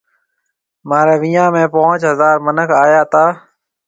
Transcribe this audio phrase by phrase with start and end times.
[0.87, 3.25] مهاريَ ويهان ۾ پونچ هزار مِنک آيا تا۔